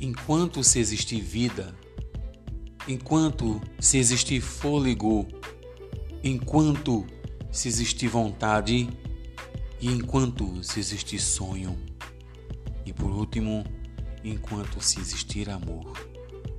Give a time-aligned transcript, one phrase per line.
[0.00, 1.74] enquanto se existir vida,
[2.88, 5.28] enquanto se existir fôlego,
[6.24, 7.06] enquanto
[7.52, 8.88] se existir vontade
[9.78, 11.78] e enquanto se existir sonho.
[12.86, 13.62] E por último,
[14.24, 15.92] enquanto se existir amor.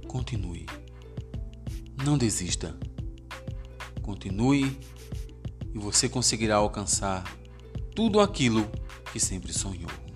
[0.08, 0.68] Continue.
[2.06, 2.78] Não desista.
[4.04, 4.78] Continue
[5.74, 7.24] e você conseguirá alcançar
[7.96, 8.70] tudo aquilo
[9.12, 10.11] que sempre sonhou.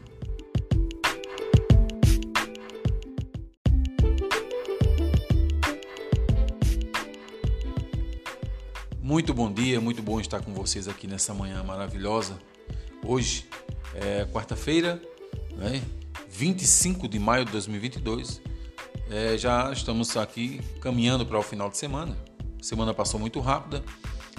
[9.05, 12.39] Muito bom dia, muito bom estar com vocês aqui nessa manhã maravilhosa.
[13.05, 13.47] Hoje
[13.93, 14.99] é quarta-feira,
[15.55, 15.79] né?
[16.27, 18.41] 25 de maio de 2022.
[19.11, 22.17] É, já estamos aqui caminhando para o final de semana.
[22.59, 23.83] Semana passou muito rápida.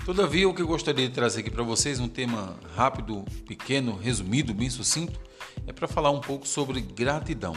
[0.05, 4.53] Todavia, o que eu gostaria de trazer aqui para vocês, um tema rápido, pequeno, resumido,
[4.53, 5.21] bem sucinto,
[5.65, 7.55] é para falar um pouco sobre gratidão.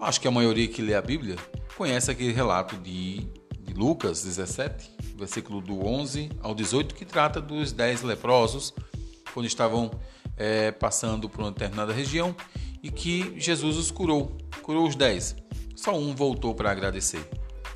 [0.00, 1.36] Acho que a maioria que lê a Bíblia
[1.76, 3.20] conhece aquele relato de,
[3.60, 8.72] de Lucas 17, versículo do 11 ao 18, que trata dos dez leprosos
[9.32, 9.90] quando estavam
[10.36, 12.34] é, passando por uma determinada região
[12.82, 15.36] e que Jesus os curou, curou os dez.
[15.74, 17.28] Só um voltou para agradecer.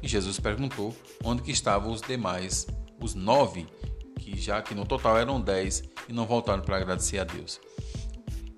[0.02, 2.66] E Jesus perguntou onde que estavam os demais,
[3.00, 3.66] os nove,
[4.18, 7.60] que já que no total eram dez e não voltaram para agradecer a Deus.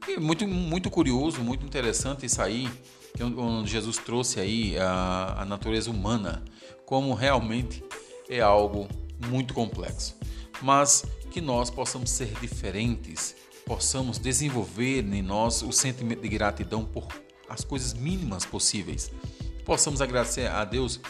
[0.07, 2.69] E muito, muito curioso, muito interessante isso aí,
[3.21, 6.45] onde Jesus trouxe aí a, a natureza humana,
[6.85, 7.83] como realmente
[8.33, 8.89] é algo
[9.29, 10.17] muito complexo.
[10.61, 13.35] Mas que nós possamos ser diferentes
[13.67, 17.07] possamos desenvolver em nós o sentimento de gratidão por
[17.49, 19.11] as coisas mínimas possíveis.
[19.65, 21.01] Possamos agradecer a Deus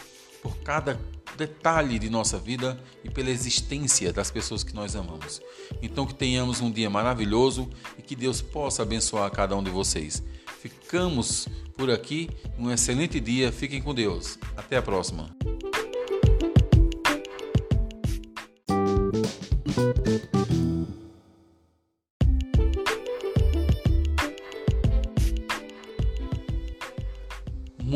[0.41, 0.99] por cada
[1.37, 5.41] detalhe de nossa vida e pela existência das pessoas que nós amamos.
[5.81, 10.21] Então que tenhamos um dia maravilhoso e que Deus possa abençoar cada um de vocês.
[10.61, 14.37] Ficamos por aqui, um excelente dia, fiquem com Deus.
[14.55, 15.35] Até a próxima.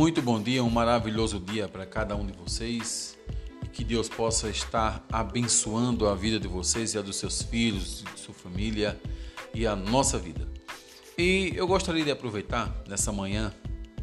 [0.08, 3.18] Muito bom dia, um maravilhoso dia para cada um de vocês
[3.62, 8.06] e que Deus possa estar abençoando a vida de vocês e a dos seus filhos,
[8.16, 8.98] de sua família
[9.54, 10.48] e a nossa vida.
[11.18, 13.54] E eu gostaria de aproveitar nessa manhã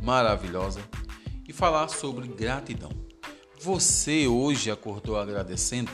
[0.02, 0.80] maravilhosa
[1.48, 2.90] e falar sobre gratidão.
[3.58, 5.90] Você hoje acordou agradecendo?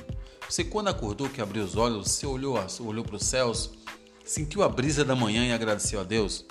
[0.48, 3.70] Você quando acordou que abriu os olhos, você olhou, olhou para os céus,
[4.24, 6.44] sentiu a brisa da manhã e agradeceu a Deus?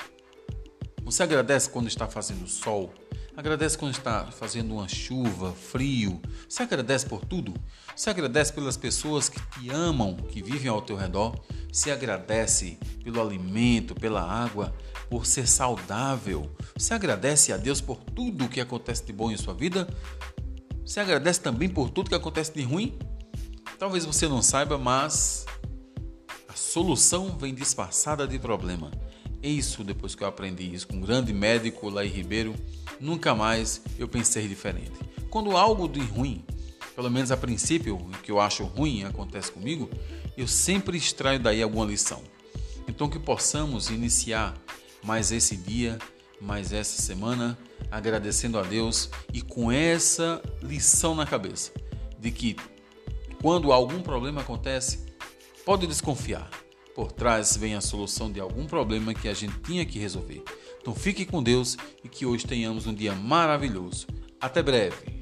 [1.03, 2.93] Você agradece quando está fazendo sol?
[3.39, 6.21] Agradece quando está fazendo uma chuva, frio.
[6.45, 7.53] Você agradece por tudo?
[7.95, 11.39] Você agradece pelas pessoas que te amam, que vivem ao teu redor?
[11.71, 14.75] Você agradece pelo alimento, pela água,
[15.09, 16.53] por ser saudável?
[16.75, 19.87] Você agradece a Deus por tudo o que acontece de bom em sua vida?
[20.85, 22.99] Você agradece também por tudo que acontece de ruim?
[23.77, 25.45] Talvez você não saiba, mas
[26.45, 28.91] a solução vem disfarçada de problema.
[29.41, 32.53] Isso, depois que eu aprendi isso com um grande médico lá em Ribeiro,
[32.99, 34.91] nunca mais eu pensei diferente.
[35.29, 36.43] Quando algo de ruim,
[36.93, 39.89] pelo menos a princípio, o que eu acho ruim acontece comigo,
[40.37, 42.21] eu sempre extraio daí alguma lição.
[42.87, 44.57] Então que possamos iniciar
[45.01, 45.97] mais esse dia,
[46.41, 47.57] mais essa semana,
[47.89, 51.71] agradecendo a Deus e com essa lição na cabeça
[52.19, 52.57] de que
[53.41, 55.05] quando algum problema acontece,
[55.63, 56.49] pode desconfiar
[56.95, 60.43] por trás vem a solução de algum problema que a gente tinha que resolver.
[60.81, 64.07] Então fique com Deus e que hoje tenhamos um dia maravilhoso.
[64.39, 65.19] Até breve.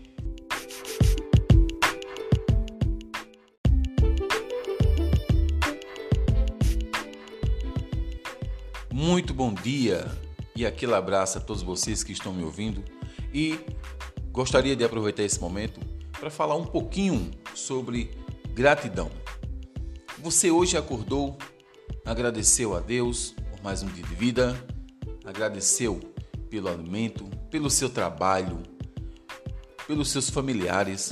[8.91, 10.09] Muito bom dia
[10.55, 12.83] e aquele abraço a todos vocês que estão me ouvindo
[13.31, 13.59] e
[14.31, 15.79] gostaria de aproveitar esse momento
[16.19, 18.09] para falar um pouquinho sobre
[18.53, 19.11] gratidão.
[20.17, 21.37] Você hoje acordou
[22.07, 24.55] agradeceu a Deus por mais um dia de vida,
[25.25, 25.99] agradeceu
[26.49, 28.63] pelo alimento, pelo seu trabalho,
[29.85, 31.11] pelos seus familiares,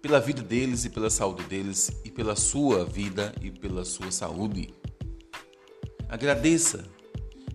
[0.00, 4.72] pela vida deles e pela saúde deles e pela sua vida e pela sua saúde.
[6.08, 6.84] Agradeça,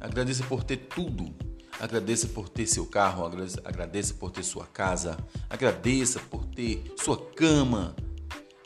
[0.01, 1.33] agradeça por ter tudo,
[1.79, 3.25] agradeça por ter seu carro,
[3.63, 5.17] agradeça por ter sua casa,
[5.49, 7.95] agradeça por ter sua cama,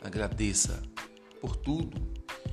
[0.02, 0.82] agradeça
[1.40, 2.11] por tudo.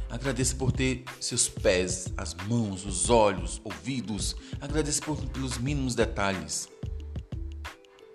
[0.09, 4.35] Agradeça por ter seus pés, as mãos, os olhos, ouvidos.
[4.59, 6.67] Agradeça por, pelos mínimos detalhes.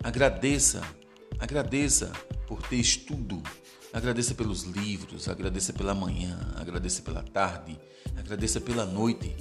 [0.03, 0.81] Agradeça,
[1.39, 2.11] agradeça
[2.47, 3.41] por ter estudo.
[3.93, 7.79] Agradeça pelos livros, agradeça pela manhã, agradeça pela tarde,
[8.17, 9.33] agradeça pela noite.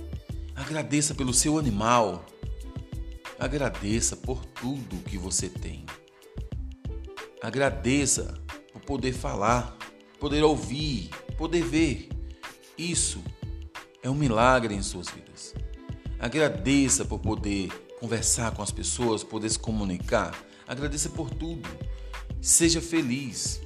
[0.55, 2.25] Agradeça pelo seu animal.
[3.39, 5.85] Agradeça por tudo que você tem.
[7.43, 8.41] Agradeça
[8.73, 9.77] por poder falar,
[10.21, 12.14] poder ouvir, poder ver.
[12.77, 13.23] Isso
[14.03, 15.55] é um milagre em suas vidas.
[16.19, 17.69] Agradeça por poder
[18.01, 20.35] conversar com as pessoas, poder se comunicar.
[20.67, 21.69] Agradeça por tudo.
[22.41, 23.61] Seja feliz.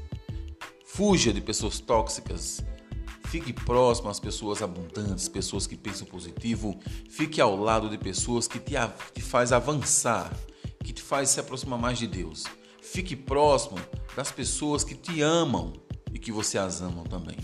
[0.84, 2.62] Fuja de pessoas tóxicas.
[3.28, 6.78] Fique próximo às pessoas abundantes, pessoas que pensam positivo.
[7.10, 8.74] Fique ao lado de pessoas que te,
[9.12, 10.32] te faz avançar,
[10.84, 12.44] que te faz se aproximar mais de Deus.
[12.80, 13.78] Fique próximo
[14.16, 15.72] das pessoas que te amam
[16.12, 17.36] e que você as ama também.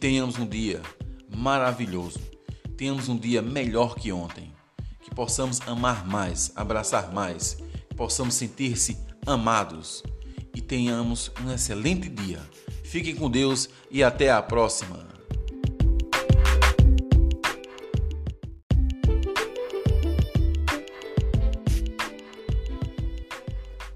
[0.00, 0.82] Tenhamos um dia
[1.36, 2.18] maravilhoso.
[2.76, 4.52] Tenhamos um dia melhor que ontem.
[5.02, 7.58] Que possamos amar mais, abraçar mais,
[7.88, 10.02] que possamos sentir-se amados
[10.54, 12.40] e tenhamos um excelente dia
[12.90, 15.06] Fiquem com Deus e até a próxima.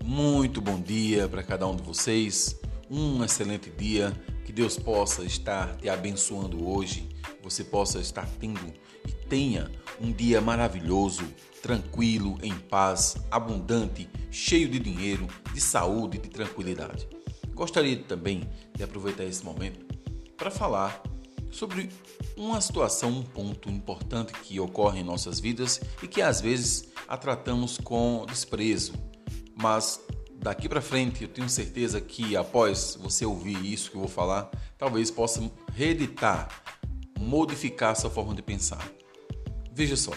[0.04, 2.56] Muito bom dia para cada um de vocês.
[2.88, 4.12] Um excelente dia.
[4.54, 7.08] Deus possa estar te abençoando hoje.
[7.42, 8.72] Você possa estar tendo
[9.06, 9.68] e tenha
[10.00, 11.24] um dia maravilhoso,
[11.60, 17.08] tranquilo, em paz, abundante, cheio de dinheiro, de saúde, de tranquilidade.
[17.52, 19.84] Gostaria também de aproveitar esse momento
[20.36, 21.02] para falar
[21.50, 21.88] sobre
[22.36, 27.16] uma situação, um ponto importante que ocorre em nossas vidas e que às vezes a
[27.16, 28.92] tratamos com desprezo.
[29.56, 30.00] Mas
[30.44, 34.50] daqui para frente eu tenho certeza que após você ouvir isso que eu vou falar,
[34.76, 36.48] talvez possa reeditar,
[37.18, 38.86] modificar sua forma de pensar.
[39.72, 40.12] Veja só,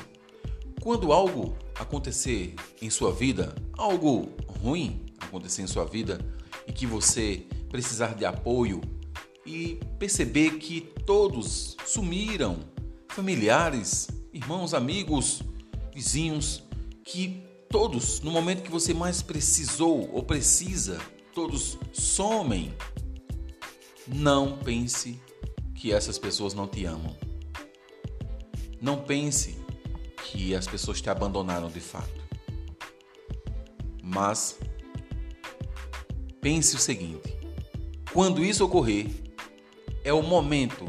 [0.81, 4.29] quando algo acontecer em sua vida, algo
[4.61, 6.19] ruim acontecer em sua vida,
[6.67, 8.81] e que você precisar de apoio
[9.45, 12.59] e perceber que todos sumiram,
[13.07, 15.41] familiares, irmãos, amigos,
[15.93, 16.63] vizinhos,
[17.05, 20.99] que todos, no momento que você mais precisou ou precisa,
[21.33, 22.73] todos somem.
[24.07, 25.19] Não pense
[25.75, 27.15] que essas pessoas não te amam.
[28.81, 29.57] Não pense
[30.23, 32.17] que as pessoas te abandonaram de fato.
[34.01, 34.57] Mas
[36.41, 37.35] pense o seguinte:
[38.13, 39.07] quando isso ocorrer,
[40.03, 40.85] é o momento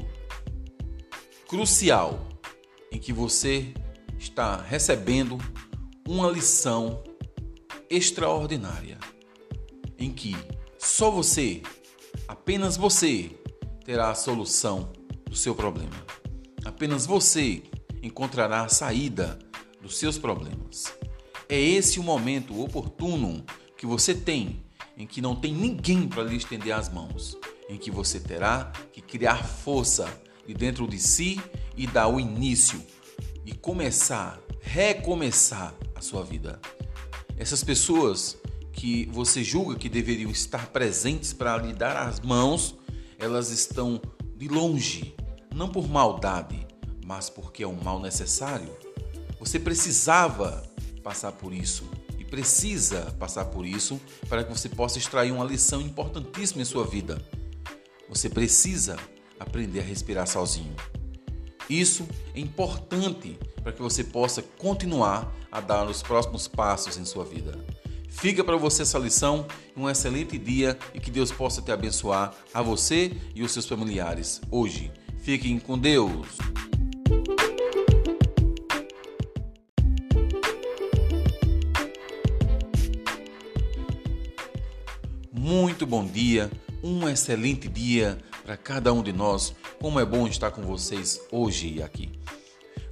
[1.49, 2.29] crucial
[2.93, 3.75] em que você
[4.19, 5.39] está recebendo
[6.09, 7.05] uma lição
[7.91, 8.97] extraordinária,
[9.99, 10.35] em que
[10.79, 11.63] só você,
[12.27, 13.31] apenas você,
[13.85, 14.91] terá a solução
[15.27, 16.03] do seu problema.
[16.65, 17.63] Apenas você
[18.03, 19.39] encontrará a saída
[19.83, 20.87] dos seus problemas.
[21.47, 23.45] É esse o momento oportuno
[23.77, 24.65] que você tem
[24.97, 27.37] em que não tem ninguém para lhe estender as mãos,
[27.69, 30.09] em que você terá que criar força
[30.47, 31.39] de dentro de si
[31.77, 32.83] e dar o início
[33.45, 36.61] e começar, recomeçar a sua vida.
[37.37, 38.37] Essas pessoas
[38.73, 42.77] que você julga que deveriam estar presentes para lhe dar as mãos,
[43.19, 44.01] elas estão
[44.37, 45.15] de longe,
[45.55, 46.67] não por maldade,
[47.05, 48.71] mas porque é um mal necessário.
[49.39, 50.63] Você precisava
[51.03, 51.89] passar por isso
[52.29, 57.21] precisa passar por isso para que você possa extrair uma lição importantíssima em sua vida.
[58.09, 58.97] Você precisa
[59.39, 60.75] aprender a respirar sozinho.
[61.69, 67.25] Isso é importante para que você possa continuar a dar os próximos passos em sua
[67.25, 67.59] vida.
[68.09, 69.47] Fica para você essa lição,
[69.77, 74.41] um excelente dia e que Deus possa te abençoar a você e os seus familiares
[74.51, 74.91] hoje.
[75.21, 76.27] Fiquem com Deus.
[85.49, 86.51] muito bom dia,
[86.83, 89.55] um excelente dia para cada um de nós.
[89.81, 92.11] Como é bom estar com vocês hoje aqui.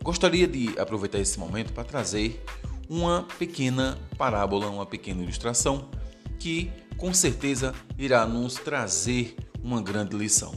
[0.04, 2.44] Gostaria de aproveitar esse momento para trazer
[2.88, 5.90] uma pequena parábola, uma pequena ilustração
[6.38, 10.54] que com certeza irá nos trazer uma grande lição.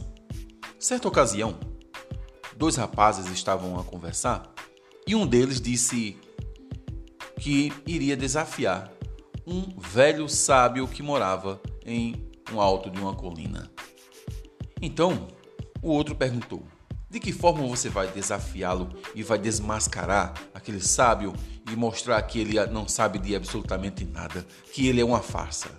[0.78, 1.58] Certa ocasião,
[2.56, 4.54] dois rapazes estavam a conversar
[5.08, 6.16] e um deles disse
[7.40, 8.92] que iria desafiar
[9.44, 13.68] um velho sábio que morava em um alto de uma colina.
[14.80, 15.26] Então,
[15.82, 16.62] o outro perguntou:
[17.08, 21.34] De que forma você vai desafiá-lo e vai desmascarar aquele sábio
[21.70, 25.70] e mostrar que ele não sabe de absolutamente nada, que ele é uma farsa?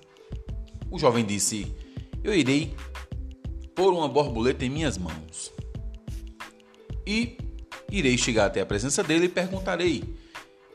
[0.90, 1.76] O jovem disse:
[2.24, 2.76] Eu irei
[3.76, 5.52] pôr uma borboleta em minhas mãos
[7.06, 7.38] e
[7.92, 10.04] irei chegar até a presença dele e perguntarei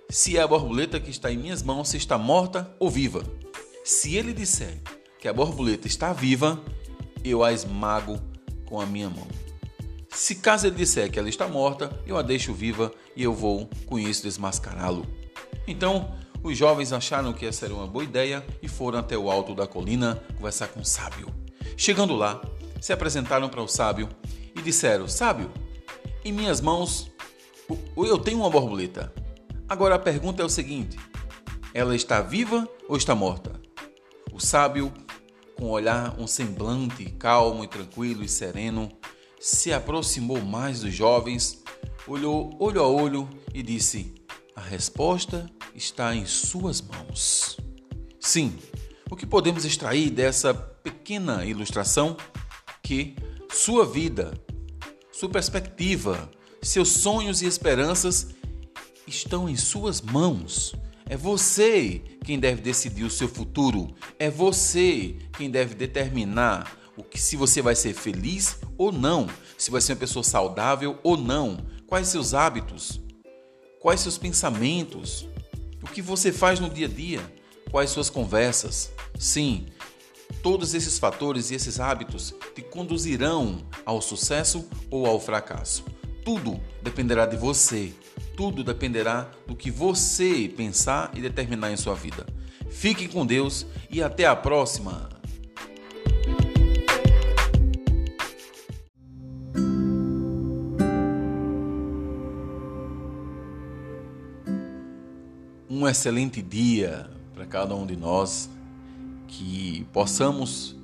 [0.08, 3.24] se a borboleta que está em minhas mãos está morta ou viva.
[3.84, 4.80] Se ele disser
[5.18, 6.62] que a borboleta está viva,
[7.24, 8.20] eu a esmago
[8.66, 9.26] com a minha mão.
[10.10, 13.68] Se caso ele disser que ela está morta, eu a deixo viva e eu vou
[13.86, 15.06] com isso desmascará-lo.
[15.66, 19.54] Então, os jovens acharam que essa era uma boa ideia e foram até o alto
[19.54, 21.28] da colina conversar com o sábio.
[21.76, 22.40] Chegando lá,
[22.80, 24.08] se apresentaram para o sábio
[24.54, 25.50] e disseram: Sábio,
[26.24, 27.10] em minhas mãos
[27.96, 29.12] eu tenho uma borboleta.
[29.68, 30.96] Agora a pergunta é o seguinte:
[31.74, 33.60] ela está viva ou está morta?
[34.32, 34.92] O sábio,
[35.56, 38.90] com um olhar, um semblante calmo e tranquilo e sereno,
[39.40, 41.62] se aproximou mais dos jovens,
[42.06, 44.14] olhou olho a olho e disse:
[44.54, 47.56] A resposta está em suas mãos.
[48.20, 48.56] Sim,
[49.10, 52.16] o que podemos extrair dessa pequena ilustração?
[52.82, 53.16] Que
[53.50, 54.32] sua vida,
[55.12, 56.30] sua perspectiva,
[56.62, 58.28] seus sonhos e esperanças
[59.06, 60.74] estão em suas mãos.
[61.08, 63.94] É você quem deve decidir o seu futuro.
[64.18, 69.70] É você quem deve determinar o que se você vai ser feliz ou não, se
[69.70, 73.00] vai ser uma pessoa saudável ou não, quais seus hábitos,
[73.80, 75.28] quais seus pensamentos,
[75.82, 77.20] o que você faz no dia a dia,
[77.70, 78.90] quais suas conversas.
[79.18, 79.66] Sim,
[80.42, 85.84] todos esses fatores e esses hábitos te conduzirão ao sucesso ou ao fracasso.
[86.24, 87.92] Tudo dependerá de você.
[88.36, 92.26] Tudo dependerá do que você pensar e determinar em sua vida.
[92.68, 95.08] Fique com Deus e até a próxima!
[105.68, 108.50] Um excelente dia para cada um de nós,
[109.26, 110.76] que possamos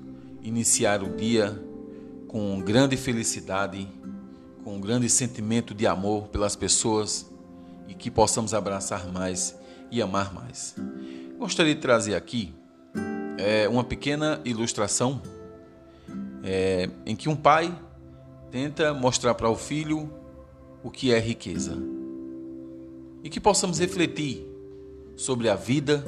[0.43, 1.63] iniciar o dia
[2.29, 3.87] com grande felicidade
[4.65, 7.32] com um grande sentimento de amor pelas pessoas
[7.89, 9.59] e que possamos abraçar mais
[9.91, 10.75] e amar mais.
[11.39, 12.55] Gostaria de trazer aqui
[13.39, 15.21] é, uma pequena ilustração
[16.43, 17.77] é, em que um pai
[18.51, 20.11] tenta mostrar para o filho
[20.83, 21.77] o que é riqueza
[23.23, 24.47] e que possamos refletir
[25.17, 26.05] sobre a vida,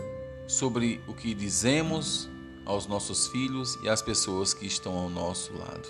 [0.46, 2.28] sobre o que dizemos
[2.64, 5.88] aos nossos filhos e às pessoas que estão ao nosso lado.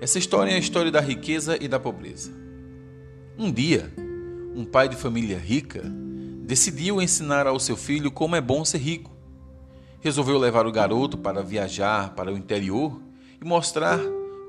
[0.00, 2.30] Essa história é a história da riqueza e da pobreza.
[3.38, 3.92] Um dia,
[4.54, 5.82] um pai de família rica
[6.44, 9.10] decidiu ensinar ao seu filho como é bom ser rico.
[10.00, 13.00] Resolveu levar o garoto para viajar para o interior
[13.40, 13.98] e mostrar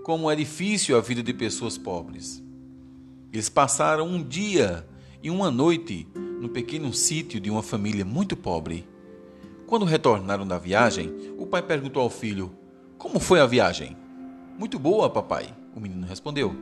[0.03, 2.43] como é difícil a vida de pessoas pobres.
[3.33, 4.87] Eles passaram um dia
[5.23, 6.07] e uma noite
[6.39, 8.87] no pequeno sítio de uma família muito pobre.
[9.65, 12.51] Quando retornaram da viagem, o pai perguntou ao filho:
[12.97, 13.97] Como foi a viagem?
[14.59, 16.55] Muito boa, papai, o menino respondeu.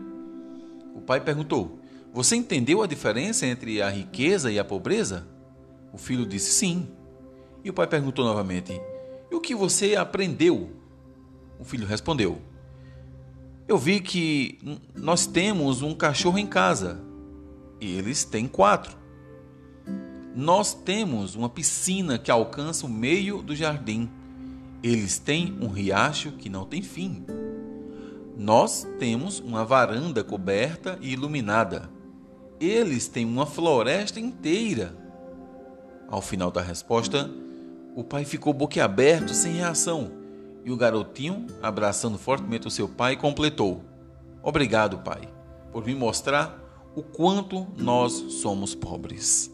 [0.95, 1.79] O pai perguntou:
[2.13, 5.27] Você entendeu a diferença entre a riqueza e a pobreza?
[5.91, 6.88] O filho disse: Sim.
[7.63, 8.79] E o pai perguntou novamente:
[9.32, 10.70] E o que você aprendeu?
[11.60, 12.39] O filho respondeu:
[13.67, 14.60] Eu vi que
[14.93, 17.01] nós temos um cachorro em casa.
[17.82, 18.96] Eles têm quatro.
[20.36, 24.08] Nós temos uma piscina que alcança o meio do jardim.
[24.84, 27.25] Eles têm um riacho que não tem fim.
[28.38, 31.89] Nós temos uma varanda coberta e iluminada.
[32.63, 34.96] Eles têm uma floresta inteira.
[36.08, 37.29] Ao final da resposta,
[37.93, 40.10] o pai ficou boquiaberto, sem reação,
[40.63, 43.84] e o garotinho, abraçando fortemente o seu pai, completou:
[44.41, 45.27] Obrigado, pai,
[45.74, 46.58] por me mostrar
[46.96, 49.51] o quanto nós somos pobres.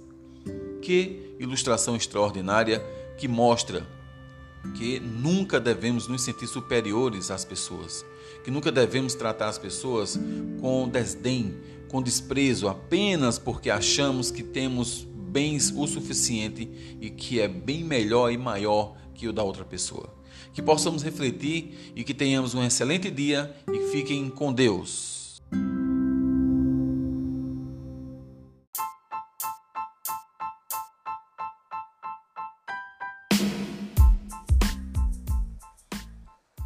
[0.80, 2.80] Que ilustração extraordinária
[3.18, 3.88] que mostra
[4.76, 8.06] que nunca devemos nos sentir superiores às pessoas,
[8.44, 10.20] que nunca devemos tratar as pessoas
[10.60, 11.56] com desdém,
[11.88, 16.70] com desprezo, apenas porque achamos que temos bens o suficiente
[17.00, 20.18] e que é bem melhor e maior que o da outra pessoa.
[20.54, 25.20] Que possamos refletir e que tenhamos um excelente dia e fiquem com Deus.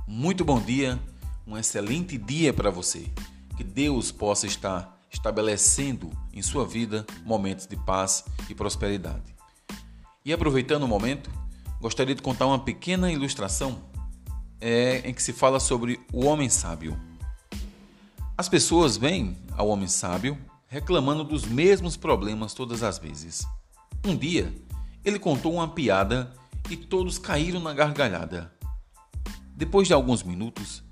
[0.07, 0.97] Muito bom dia,
[1.45, 3.05] um excelente dia para você.
[3.57, 9.35] Que Deus possa estar estabelecendo em sua vida momentos de paz e prosperidade.
[10.25, 11.29] E aproveitando o momento,
[11.79, 13.79] gostaria de contar uma pequena ilustração
[14.59, 16.99] é, em que se fala sobre o homem sábio.
[18.37, 23.45] As pessoas vêm ao homem sábio reclamando dos mesmos problemas todas as vezes.
[24.03, 24.51] Um dia,
[25.05, 26.33] ele contou uma piada
[26.69, 28.51] e todos caíram na gargalhada.
[29.55, 30.82] Depois de alguns minutos,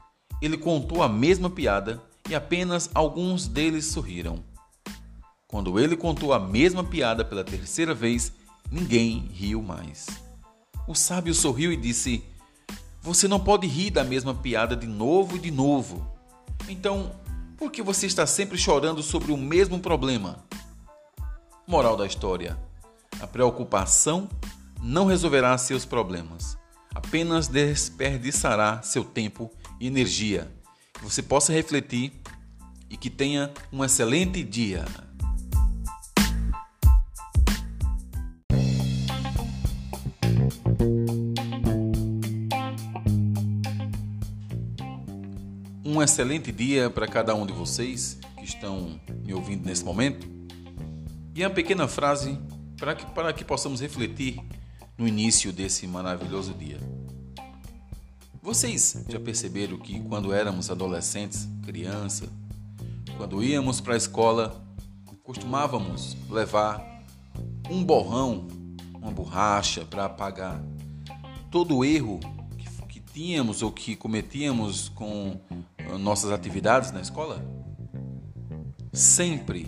[0.41, 4.43] ele contou a mesma piada e apenas alguns deles sorriram.
[5.48, 8.31] Quando ele contou a mesma piada pela terceira vez,
[8.71, 10.07] ninguém riu mais.
[10.88, 12.24] O sábio sorriu e disse:
[13.01, 16.10] Você não pode rir da mesma piada de novo e de novo.
[16.67, 17.12] Então,
[17.57, 20.39] por que você está sempre chorando sobre o mesmo problema?
[21.67, 22.57] Moral da história:
[23.19, 24.27] A preocupação
[24.81, 26.57] não resolverá seus problemas,
[26.95, 29.51] apenas desperdiçará seu tempo
[29.88, 30.47] energia.
[30.93, 32.13] Que você possa refletir
[32.89, 34.85] e que tenha um excelente dia.
[45.83, 50.27] Um excelente dia para cada um de vocês que estão me ouvindo nesse momento.
[51.33, 52.38] E uma pequena frase
[52.77, 54.39] para que, para que possamos refletir
[54.97, 56.79] no início desse maravilhoso dia.
[58.41, 62.27] Vocês já perceberam que quando éramos adolescentes, criança,
[63.15, 64.65] quando íamos para a escola,
[65.24, 67.03] costumávamos levar
[67.69, 68.48] um borrão,
[68.95, 70.60] uma borracha para apagar
[71.51, 72.19] todo o erro
[72.57, 75.39] que, que tínhamos ou que cometíamos com
[75.77, 77.45] ah, nossas atividades na escola?
[78.91, 79.67] Sempre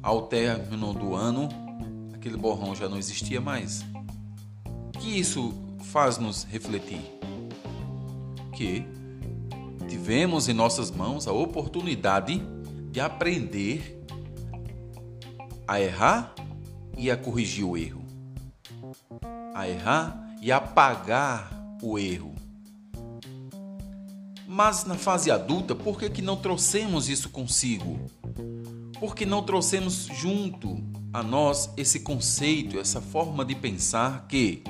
[0.00, 1.48] ao término do ano,
[2.14, 3.84] aquele borrão já não existia mais.
[5.00, 7.21] Que isso faz nos refletir?
[8.52, 8.84] Que
[9.88, 12.42] tivemos em nossas mãos a oportunidade
[12.90, 13.98] de aprender
[15.66, 16.34] a errar
[16.96, 18.04] e a corrigir o erro.
[19.54, 21.50] A errar e apagar
[21.82, 22.34] o erro.
[24.46, 27.98] Mas na fase adulta, por que, que não trouxemos isso consigo?
[29.00, 30.78] Por que não trouxemos junto
[31.12, 34.62] a nós esse conceito, essa forma de pensar que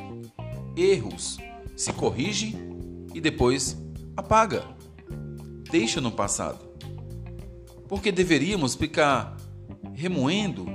[0.77, 1.39] erros
[1.77, 2.57] se corrige
[3.15, 3.77] e depois
[4.17, 4.65] apaga?
[5.73, 6.59] deixa no passado.
[7.89, 9.35] Porque deveríamos ficar
[9.95, 10.67] remoendo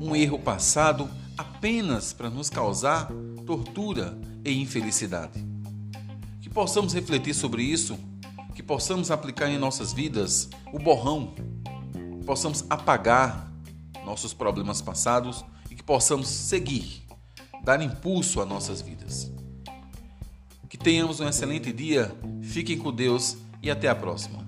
[0.00, 3.12] um erro passado apenas para nos causar
[3.44, 5.44] tortura e infelicidade.
[6.40, 7.98] Que possamos refletir sobre isso,
[8.54, 11.34] que possamos aplicar em nossas vidas o borrão,
[12.18, 13.52] que possamos apagar
[14.06, 17.02] nossos problemas passados e que possamos seguir,
[17.62, 19.35] dar impulso a nossas vidas.
[20.86, 24.45] Tenhamos um excelente dia, fiquem com Deus e até a próxima.